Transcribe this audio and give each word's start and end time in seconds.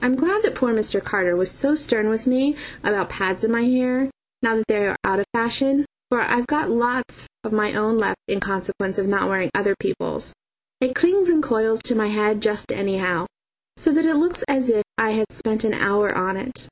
I'm 0.00 0.16
glad 0.16 0.42
that 0.42 0.54
poor 0.54 0.72
Mr. 0.72 1.02
Carter 1.02 1.36
was 1.36 1.50
so 1.50 1.74
stern 1.74 2.08
with 2.08 2.26
me 2.26 2.56
about 2.82 3.10
pads 3.10 3.44
in 3.44 3.52
my 3.52 3.62
hair, 3.62 4.10
now 4.42 4.56
that 4.56 4.64
they 4.66 4.88
are 4.88 4.96
out 5.04 5.20
of 5.20 5.26
fashion, 5.34 5.84
for 6.10 6.20
I've 6.20 6.46
got 6.46 6.70
lots 6.70 7.26
of 7.44 7.52
my 7.52 7.74
own 7.74 7.98
left 7.98 8.16
in 8.28 8.40
consequence 8.40 8.98
of 8.98 9.06
not 9.06 9.28
wearing 9.28 9.50
other 9.54 9.74
people's. 9.78 10.32
It 10.80 10.94
clings 10.96 11.28
and 11.28 11.42
coils 11.42 11.80
to 11.84 11.94
my 11.94 12.08
head 12.08 12.40
just 12.42 12.72
anyhow, 12.72 13.26
so 13.76 13.92
that 13.92 14.06
it 14.06 14.14
looks 14.14 14.42
as 14.48 14.68
if 14.70 14.82
I 14.98 15.10
had 15.10 15.30
spent 15.30 15.64
an 15.64 15.74
hour 15.74 16.12
on 16.16 16.36
it. 16.38 16.68